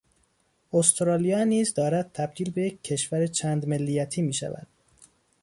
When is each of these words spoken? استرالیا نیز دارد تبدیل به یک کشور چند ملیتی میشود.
استرالیا 0.73 1.43
نیز 1.43 1.73
دارد 1.73 2.11
تبدیل 2.13 2.51
به 2.51 2.61
یک 2.61 2.83
کشور 2.83 3.27
چند 3.27 3.67
ملیتی 3.69 4.21
میشود. 4.21 4.67